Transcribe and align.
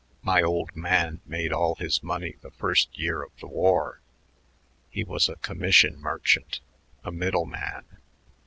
My 0.23 0.41
old 0.41 0.75
man 0.75 1.21
made 1.27 1.53
all 1.53 1.75
his 1.75 2.01
money 2.01 2.33
the 2.41 2.49
first 2.49 2.97
year 2.97 3.21
of 3.21 3.37
the 3.39 3.45
war. 3.45 3.99
He 4.89 5.03
was 5.03 5.29
a 5.29 5.35
commission 5.35 5.99
merchant, 5.99 6.59
a 7.03 7.11
middleman. 7.11 7.85